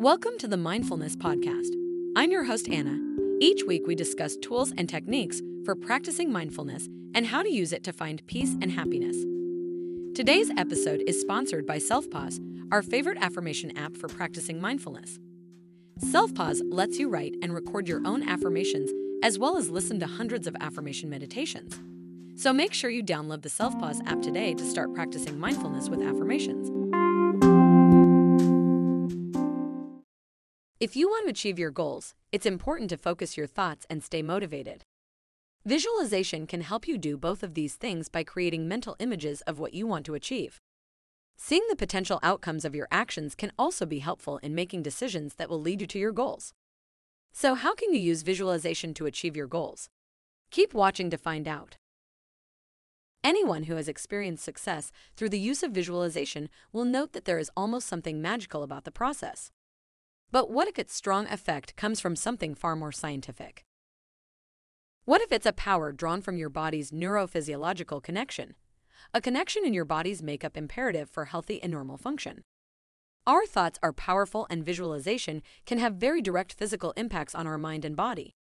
Welcome 0.00 0.38
to 0.38 0.48
the 0.48 0.56
Mindfulness 0.56 1.14
Podcast. 1.14 1.74
I'm 2.16 2.30
your 2.30 2.44
host, 2.44 2.70
Anna. 2.70 2.98
Each 3.38 3.64
week, 3.64 3.86
we 3.86 3.94
discuss 3.94 4.34
tools 4.38 4.72
and 4.78 4.88
techniques 4.88 5.42
for 5.66 5.76
practicing 5.76 6.32
mindfulness 6.32 6.88
and 7.14 7.26
how 7.26 7.42
to 7.42 7.52
use 7.52 7.70
it 7.74 7.84
to 7.84 7.92
find 7.92 8.26
peace 8.26 8.56
and 8.62 8.72
happiness. 8.72 9.14
Today's 10.16 10.50
episode 10.56 11.02
is 11.06 11.20
sponsored 11.20 11.66
by 11.66 11.76
SelfPause, 11.76 12.40
our 12.72 12.80
favorite 12.80 13.18
affirmation 13.20 13.76
app 13.76 13.94
for 13.94 14.08
practicing 14.08 14.58
mindfulness. 14.58 15.18
SelfPause 16.02 16.62
lets 16.64 16.98
you 16.98 17.10
write 17.10 17.34
and 17.42 17.52
record 17.52 17.86
your 17.86 18.00
own 18.06 18.26
affirmations 18.26 18.90
as 19.22 19.38
well 19.38 19.58
as 19.58 19.68
listen 19.68 20.00
to 20.00 20.06
hundreds 20.06 20.46
of 20.46 20.56
affirmation 20.62 21.10
meditations. 21.10 21.78
So 22.36 22.54
make 22.54 22.72
sure 22.72 22.88
you 22.88 23.04
download 23.04 23.42
the 23.42 23.50
SelfPause 23.50 24.00
app 24.06 24.22
today 24.22 24.54
to 24.54 24.64
start 24.64 24.94
practicing 24.94 25.38
mindfulness 25.38 25.90
with 25.90 26.00
affirmations. 26.00 26.79
If 30.80 30.96
you 30.96 31.08
want 31.08 31.26
to 31.26 31.30
achieve 31.30 31.58
your 31.58 31.70
goals, 31.70 32.14
it's 32.32 32.46
important 32.46 32.88
to 32.88 32.96
focus 32.96 33.36
your 33.36 33.46
thoughts 33.46 33.84
and 33.90 34.02
stay 34.02 34.22
motivated. 34.22 34.86
Visualization 35.66 36.46
can 36.46 36.62
help 36.62 36.88
you 36.88 36.96
do 36.96 37.18
both 37.18 37.42
of 37.42 37.52
these 37.52 37.74
things 37.74 38.08
by 38.08 38.24
creating 38.24 38.66
mental 38.66 38.96
images 38.98 39.42
of 39.42 39.58
what 39.58 39.74
you 39.74 39.86
want 39.86 40.06
to 40.06 40.14
achieve. 40.14 40.58
Seeing 41.36 41.66
the 41.68 41.76
potential 41.76 42.18
outcomes 42.22 42.64
of 42.64 42.74
your 42.74 42.88
actions 42.90 43.34
can 43.34 43.52
also 43.58 43.84
be 43.84 43.98
helpful 43.98 44.38
in 44.38 44.54
making 44.54 44.82
decisions 44.82 45.34
that 45.34 45.50
will 45.50 45.60
lead 45.60 45.82
you 45.82 45.86
to 45.86 45.98
your 45.98 46.12
goals. 46.12 46.54
So, 47.30 47.54
how 47.54 47.74
can 47.74 47.92
you 47.92 48.00
use 48.00 48.22
visualization 48.22 48.94
to 48.94 49.04
achieve 49.04 49.36
your 49.36 49.46
goals? 49.46 49.90
Keep 50.50 50.72
watching 50.72 51.10
to 51.10 51.18
find 51.18 51.46
out. 51.46 51.76
Anyone 53.22 53.64
who 53.64 53.76
has 53.76 53.86
experienced 53.86 54.44
success 54.44 54.92
through 55.14 55.28
the 55.28 55.38
use 55.38 55.62
of 55.62 55.72
visualization 55.72 56.48
will 56.72 56.86
note 56.86 57.12
that 57.12 57.26
there 57.26 57.38
is 57.38 57.50
almost 57.54 57.86
something 57.86 58.22
magical 58.22 58.62
about 58.62 58.84
the 58.84 58.90
process. 58.90 59.50
But 60.32 60.50
what 60.50 60.68
if 60.68 60.78
its 60.78 60.94
strong 60.94 61.26
effect 61.26 61.74
comes 61.76 62.00
from 62.00 62.14
something 62.14 62.54
far 62.54 62.76
more 62.76 62.92
scientific? 62.92 63.64
What 65.04 65.20
if 65.20 65.32
it's 65.32 65.46
a 65.46 65.52
power 65.52 65.90
drawn 65.90 66.20
from 66.20 66.36
your 66.36 66.50
body's 66.50 66.92
neurophysiological 66.92 68.02
connection? 68.02 68.54
A 69.12 69.20
connection 69.20 69.64
in 69.64 69.74
your 69.74 69.84
body's 69.84 70.22
makeup 70.22 70.56
imperative 70.56 71.10
for 71.10 71.24
healthy 71.24 71.60
and 71.60 71.72
normal 71.72 71.96
function. 71.96 72.42
Our 73.26 73.44
thoughts 73.44 73.78
are 73.82 73.92
powerful, 73.92 74.46
and 74.48 74.64
visualization 74.64 75.42
can 75.66 75.78
have 75.78 75.96
very 75.96 76.22
direct 76.22 76.52
physical 76.52 76.92
impacts 76.96 77.34
on 77.34 77.46
our 77.46 77.58
mind 77.58 77.84
and 77.84 77.96
body. 77.96 78.34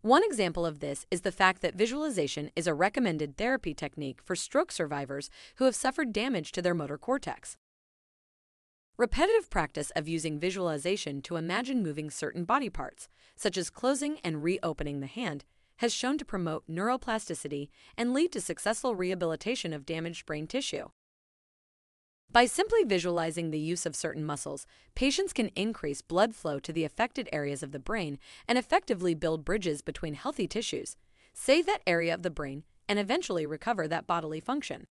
One 0.00 0.24
example 0.24 0.66
of 0.66 0.80
this 0.80 1.06
is 1.10 1.20
the 1.20 1.32
fact 1.32 1.62
that 1.62 1.74
visualization 1.74 2.50
is 2.56 2.66
a 2.66 2.74
recommended 2.74 3.36
therapy 3.36 3.74
technique 3.74 4.20
for 4.22 4.34
stroke 4.34 4.72
survivors 4.72 5.30
who 5.56 5.64
have 5.64 5.74
suffered 5.74 6.12
damage 6.12 6.52
to 6.52 6.62
their 6.62 6.74
motor 6.74 6.98
cortex. 6.98 7.56
Repetitive 8.98 9.48
practice 9.48 9.92
of 9.94 10.08
using 10.08 10.40
visualization 10.40 11.22
to 11.22 11.36
imagine 11.36 11.84
moving 11.84 12.10
certain 12.10 12.44
body 12.44 12.68
parts, 12.68 13.08
such 13.36 13.56
as 13.56 13.70
closing 13.70 14.18
and 14.24 14.42
reopening 14.42 14.98
the 14.98 15.06
hand, 15.06 15.44
has 15.76 15.94
shown 15.94 16.18
to 16.18 16.24
promote 16.24 16.66
neuroplasticity 16.66 17.68
and 17.96 18.12
lead 18.12 18.32
to 18.32 18.40
successful 18.40 18.96
rehabilitation 18.96 19.72
of 19.72 19.86
damaged 19.86 20.26
brain 20.26 20.48
tissue. 20.48 20.88
By 22.28 22.46
simply 22.46 22.82
visualizing 22.82 23.52
the 23.52 23.60
use 23.60 23.86
of 23.86 23.94
certain 23.94 24.24
muscles, 24.24 24.66
patients 24.96 25.32
can 25.32 25.52
increase 25.54 26.02
blood 26.02 26.34
flow 26.34 26.58
to 26.58 26.72
the 26.72 26.82
affected 26.82 27.28
areas 27.32 27.62
of 27.62 27.70
the 27.70 27.78
brain 27.78 28.18
and 28.48 28.58
effectively 28.58 29.14
build 29.14 29.44
bridges 29.44 29.80
between 29.80 30.14
healthy 30.14 30.48
tissues, 30.48 30.96
save 31.32 31.66
that 31.66 31.82
area 31.86 32.12
of 32.12 32.24
the 32.24 32.30
brain, 32.30 32.64
and 32.88 32.98
eventually 32.98 33.46
recover 33.46 33.86
that 33.86 34.08
bodily 34.08 34.40
function. 34.40 34.88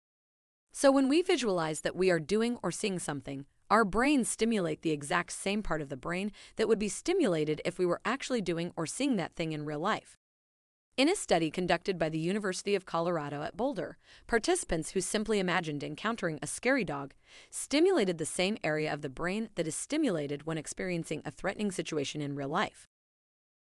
So, 0.74 0.92
when 0.92 1.08
we 1.08 1.22
visualize 1.22 1.80
that 1.80 1.96
we 1.96 2.10
are 2.10 2.20
doing 2.20 2.58
or 2.62 2.70
seeing 2.70 2.98
something, 2.98 3.46
our 3.70 3.84
brains 3.84 4.28
stimulate 4.28 4.82
the 4.82 4.90
exact 4.90 5.32
same 5.32 5.62
part 5.62 5.80
of 5.80 5.88
the 5.88 5.96
brain 5.96 6.32
that 6.56 6.68
would 6.68 6.78
be 6.78 6.88
stimulated 6.88 7.60
if 7.64 7.78
we 7.78 7.86
were 7.86 8.00
actually 8.04 8.40
doing 8.40 8.72
or 8.76 8.86
seeing 8.86 9.16
that 9.16 9.34
thing 9.34 9.52
in 9.52 9.64
real 9.64 9.78
life. 9.78 10.16
In 10.96 11.08
a 11.08 11.16
study 11.16 11.50
conducted 11.50 11.98
by 11.98 12.08
the 12.08 12.20
University 12.20 12.76
of 12.76 12.86
Colorado 12.86 13.42
at 13.42 13.56
Boulder, 13.56 13.98
participants 14.28 14.90
who 14.90 15.00
simply 15.00 15.40
imagined 15.40 15.82
encountering 15.82 16.38
a 16.40 16.46
scary 16.46 16.84
dog 16.84 17.14
stimulated 17.50 18.18
the 18.18 18.24
same 18.24 18.56
area 18.62 18.92
of 18.92 19.02
the 19.02 19.08
brain 19.08 19.48
that 19.56 19.66
is 19.66 19.74
stimulated 19.74 20.46
when 20.46 20.56
experiencing 20.56 21.20
a 21.24 21.32
threatening 21.32 21.72
situation 21.72 22.20
in 22.20 22.36
real 22.36 22.48
life. 22.48 22.86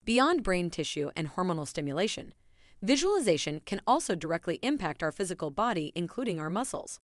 Beyond 0.06 0.44
brain 0.44 0.70
tissue 0.70 1.10
and 1.16 1.32
hormonal 1.32 1.68
stimulation, 1.68 2.36
visualization 2.84 3.62
can 3.66 3.82
also 3.88 4.14
directly 4.14 4.60
impact 4.62 5.02
our 5.02 5.12
physical 5.12 5.50
body, 5.50 5.92
including 5.96 6.40
our 6.40 6.52
muscles. 6.52 7.00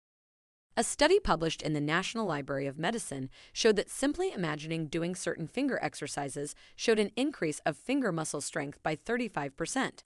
A 0.79 0.83
study 0.83 1.19
published 1.19 1.63
in 1.63 1.73
the 1.73 1.81
National 1.81 2.27
Library 2.27 2.67
of 2.67 2.77
Medicine 2.77 3.31
showed 3.51 3.77
that 3.77 3.89
simply 3.89 4.31
imagining 4.31 4.85
doing 4.85 5.15
certain 5.15 5.47
finger 5.47 5.79
exercises 5.81 6.53
showed 6.75 6.99
an 6.99 7.09
increase 7.15 7.57
of 7.65 7.75
finger 7.75 8.11
muscle 8.11 8.41
strength 8.41 8.77
by 8.83 8.95
35%. 8.95 10.03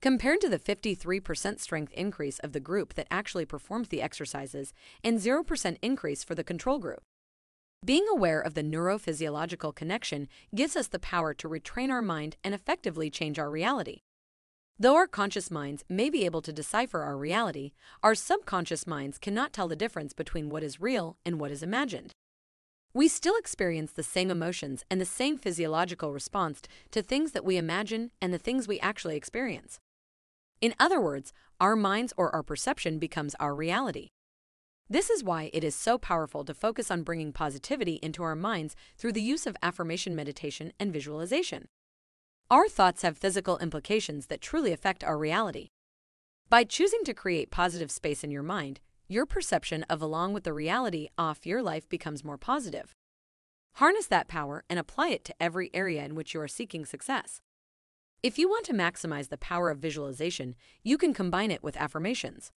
Compared 0.00 0.40
to 0.40 0.48
the 0.48 0.58
53% 0.58 1.60
strength 1.60 1.92
increase 1.92 2.38
of 2.38 2.52
the 2.52 2.58
group 2.58 2.94
that 2.94 3.06
actually 3.10 3.44
performed 3.44 3.86
the 3.86 4.00
exercises 4.00 4.72
and 5.04 5.18
0% 5.18 5.76
increase 5.82 6.24
for 6.24 6.34
the 6.34 6.42
control 6.42 6.78
group. 6.78 7.02
Being 7.84 8.06
aware 8.10 8.40
of 8.40 8.54
the 8.54 8.64
neurophysiological 8.64 9.74
connection 9.74 10.26
gives 10.54 10.74
us 10.74 10.88
the 10.88 10.98
power 11.00 11.34
to 11.34 11.50
retrain 11.50 11.90
our 11.90 12.00
mind 12.00 12.36
and 12.42 12.54
effectively 12.54 13.10
change 13.10 13.38
our 13.38 13.50
reality. 13.50 14.00
Though 14.82 14.96
our 14.96 15.06
conscious 15.06 15.48
minds 15.48 15.84
may 15.88 16.10
be 16.10 16.24
able 16.24 16.42
to 16.42 16.52
decipher 16.52 17.02
our 17.02 17.16
reality, 17.16 17.70
our 18.02 18.16
subconscious 18.16 18.84
minds 18.84 19.16
cannot 19.16 19.52
tell 19.52 19.68
the 19.68 19.76
difference 19.76 20.12
between 20.12 20.48
what 20.48 20.64
is 20.64 20.80
real 20.80 21.18
and 21.24 21.38
what 21.38 21.52
is 21.52 21.62
imagined. 21.62 22.10
We 22.92 23.06
still 23.06 23.36
experience 23.36 23.92
the 23.92 24.02
same 24.02 24.28
emotions 24.28 24.84
and 24.90 25.00
the 25.00 25.04
same 25.04 25.38
physiological 25.38 26.12
response 26.12 26.62
to 26.90 27.00
things 27.00 27.30
that 27.30 27.44
we 27.44 27.56
imagine 27.56 28.10
and 28.20 28.34
the 28.34 28.38
things 28.38 28.66
we 28.66 28.80
actually 28.80 29.14
experience. 29.14 29.78
In 30.60 30.74
other 30.80 31.00
words, 31.00 31.32
our 31.60 31.76
minds 31.76 32.12
or 32.16 32.34
our 32.34 32.42
perception 32.42 32.98
becomes 32.98 33.36
our 33.38 33.54
reality. 33.54 34.08
This 34.90 35.10
is 35.10 35.22
why 35.22 35.50
it 35.52 35.62
is 35.62 35.76
so 35.76 35.96
powerful 35.96 36.44
to 36.44 36.54
focus 36.54 36.90
on 36.90 37.04
bringing 37.04 37.32
positivity 37.32 38.00
into 38.02 38.24
our 38.24 38.34
minds 38.34 38.74
through 38.98 39.12
the 39.12 39.22
use 39.22 39.46
of 39.46 39.56
affirmation 39.62 40.16
meditation 40.16 40.72
and 40.80 40.92
visualization. 40.92 41.68
Our 42.52 42.68
thoughts 42.68 43.00
have 43.00 43.16
physical 43.16 43.56
implications 43.60 44.26
that 44.26 44.42
truly 44.42 44.72
affect 44.74 45.02
our 45.02 45.16
reality. 45.16 45.70
By 46.50 46.64
choosing 46.64 47.02
to 47.04 47.14
create 47.14 47.50
positive 47.50 47.90
space 47.90 48.22
in 48.22 48.30
your 48.30 48.42
mind, 48.42 48.78
your 49.08 49.24
perception 49.24 49.84
of 49.84 50.02
along 50.02 50.34
with 50.34 50.44
the 50.44 50.52
reality 50.52 51.08
off 51.16 51.46
your 51.46 51.62
life 51.62 51.88
becomes 51.88 52.22
more 52.22 52.36
positive. 52.36 52.92
Harness 53.76 54.06
that 54.08 54.28
power 54.28 54.64
and 54.68 54.78
apply 54.78 55.08
it 55.08 55.24
to 55.24 55.34
every 55.40 55.70
area 55.72 56.04
in 56.04 56.14
which 56.14 56.34
you 56.34 56.42
are 56.42 56.46
seeking 56.46 56.84
success. 56.84 57.40
If 58.22 58.36
you 58.36 58.50
want 58.50 58.66
to 58.66 58.74
maximize 58.74 59.30
the 59.30 59.38
power 59.38 59.70
of 59.70 59.78
visualization, 59.78 60.54
you 60.82 60.98
can 60.98 61.14
combine 61.14 61.50
it 61.50 61.62
with 61.62 61.78
affirmations. 61.78 62.50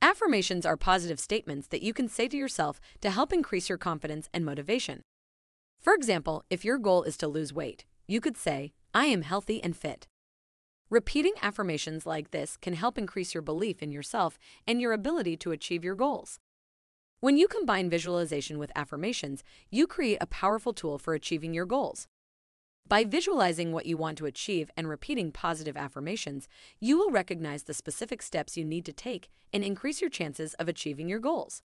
Affirmations 0.00 0.64
are 0.64 0.76
positive 0.76 1.18
statements 1.18 1.66
that 1.66 1.82
you 1.82 1.92
can 1.92 2.06
say 2.06 2.28
to 2.28 2.36
yourself 2.36 2.80
to 3.00 3.10
help 3.10 3.32
increase 3.32 3.68
your 3.68 3.78
confidence 3.78 4.28
and 4.32 4.44
motivation. 4.44 5.02
For 5.80 5.92
example, 5.92 6.44
if 6.50 6.64
your 6.64 6.78
goal 6.78 7.02
is 7.02 7.16
to 7.16 7.26
lose 7.26 7.52
weight, 7.52 7.84
you 8.06 8.20
could 8.20 8.36
say, 8.36 8.74
I 8.98 9.04
am 9.04 9.22
healthy 9.22 9.62
and 9.62 9.76
fit. 9.76 10.08
Repeating 10.90 11.34
affirmations 11.40 12.04
like 12.04 12.32
this 12.32 12.56
can 12.56 12.74
help 12.74 12.98
increase 12.98 13.32
your 13.32 13.42
belief 13.42 13.80
in 13.80 13.92
yourself 13.92 14.40
and 14.66 14.80
your 14.80 14.92
ability 14.92 15.36
to 15.36 15.52
achieve 15.52 15.84
your 15.84 15.94
goals. 15.94 16.40
When 17.20 17.36
you 17.36 17.46
combine 17.46 17.90
visualization 17.90 18.58
with 18.58 18.72
affirmations, 18.74 19.44
you 19.70 19.86
create 19.86 20.18
a 20.20 20.26
powerful 20.26 20.72
tool 20.72 20.98
for 20.98 21.14
achieving 21.14 21.54
your 21.54 21.64
goals. 21.64 22.08
By 22.88 23.04
visualizing 23.04 23.70
what 23.70 23.86
you 23.86 23.96
want 23.96 24.18
to 24.18 24.26
achieve 24.26 24.68
and 24.76 24.88
repeating 24.88 25.30
positive 25.30 25.76
affirmations, 25.76 26.48
you 26.80 26.98
will 26.98 27.12
recognize 27.12 27.62
the 27.62 27.74
specific 27.74 28.20
steps 28.20 28.56
you 28.56 28.64
need 28.64 28.84
to 28.86 28.92
take 28.92 29.28
and 29.52 29.62
increase 29.62 30.00
your 30.00 30.10
chances 30.10 30.54
of 30.54 30.68
achieving 30.68 31.08
your 31.08 31.20
goals. 31.20 31.62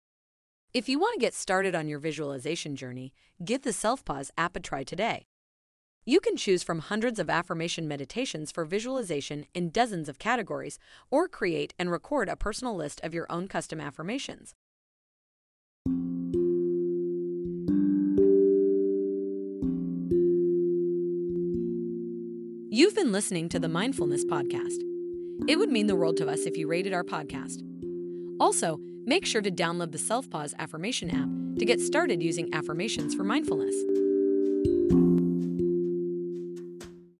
If 0.73 0.87
you 0.87 0.97
want 0.97 1.15
to 1.15 1.25
get 1.25 1.33
started 1.33 1.75
on 1.75 1.89
your 1.89 1.99
visualization 1.99 2.77
journey, 2.77 3.13
give 3.43 3.63
the 3.63 3.71
Selfpause 3.71 4.31
app 4.37 4.55
a 4.55 4.61
try 4.61 4.85
today. 4.85 5.25
You 6.09 6.21
can 6.21 6.37
choose 6.37 6.63
from 6.63 6.79
hundreds 6.79 7.19
of 7.19 7.29
affirmation 7.29 7.85
meditations 7.85 8.49
for 8.49 8.63
visualization 8.63 9.45
in 9.53 9.71
dozens 9.71 10.07
of 10.07 10.17
categories, 10.17 10.79
or 11.11 11.27
create 11.27 11.73
and 11.77 11.91
record 11.91 12.29
a 12.29 12.37
personal 12.37 12.77
list 12.77 13.01
of 13.03 13.13
your 13.13 13.29
own 13.29 13.49
custom 13.49 13.81
affirmations. 13.81 14.55
You've 22.71 22.95
been 22.95 23.11
listening 23.11 23.49
to 23.49 23.59
the 23.59 23.67
Mindfulness 23.67 24.23
Podcast. 24.23 24.81
It 25.45 25.59
would 25.59 25.69
mean 25.69 25.87
the 25.87 25.95
world 25.97 26.15
to 26.17 26.29
us 26.29 26.45
if 26.45 26.55
you 26.55 26.69
rated 26.69 26.93
our 26.93 27.03
podcast. 27.03 27.61
Also, 28.39 28.79
make 29.05 29.25
sure 29.25 29.41
to 29.41 29.51
download 29.51 29.91
the 29.91 29.97
Selfpause 29.97 30.53
affirmation 30.57 31.09
app 31.09 31.59
to 31.59 31.65
get 31.65 31.81
started 31.81 32.23
using 32.23 32.53
affirmations 32.53 33.13
for 33.13 33.25
mindfulness. 33.25 33.75